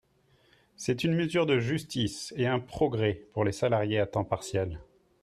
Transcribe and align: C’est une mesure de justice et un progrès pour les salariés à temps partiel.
C’est 0.77 1.03
une 1.03 1.13
mesure 1.13 1.45
de 1.45 1.59
justice 1.59 2.33
et 2.35 2.47
un 2.47 2.59
progrès 2.59 3.21
pour 3.33 3.43
les 3.43 3.51
salariés 3.51 3.99
à 3.99 4.07
temps 4.07 4.23
partiel. 4.25 4.79